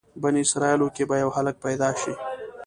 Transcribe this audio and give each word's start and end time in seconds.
بني 0.21 0.41
اسرایلو 0.45 0.87
کې 0.95 1.03
به 1.09 1.15
یو 1.23 1.29
هلک 1.37 1.55
پیدا 1.65 1.89
شي. 2.01 2.13